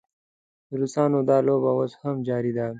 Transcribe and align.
د 0.67 0.71
روسانو 0.81 1.19
دا 1.29 1.37
لوبه 1.47 1.69
اوس 1.77 1.93
هم 2.01 2.15
جاري 2.27 2.51
ده. 2.57 2.67